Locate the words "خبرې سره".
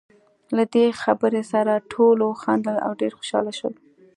1.01-1.73